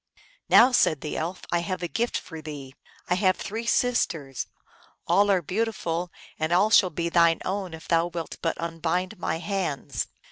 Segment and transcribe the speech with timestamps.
[0.49, 2.73] "Now," said the Elf," I have a gift for thee.
[3.07, 4.47] I have three sisters:
[5.05, 9.37] all are beautiful, and all shall be thine own if thou wilt but unbind my
[9.37, 10.07] hands."